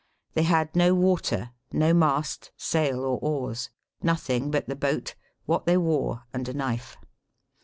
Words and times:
They 0.33 0.41
had 0.41 0.75
no 0.75 0.95
water, 0.95 1.51
no 1.71 1.93
mast, 1.93 2.49
sail, 2.57 3.01
or 3.01 3.19
oars; 3.21 3.69
nothing 4.01 4.49
but 4.49 4.65
the 4.67 4.75
boat, 4.75 5.13
what 5.45 5.67
they 5.67 5.77
wore, 5.77 6.23
and 6.33 6.49
a 6.49 6.55
knife. 6.55 6.97